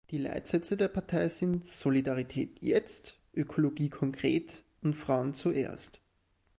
[0.09, 6.01] Die Leitsätze der Partei sind: «Solidarität jetzt», «Ökologie konkret» und «Frauen zuerst».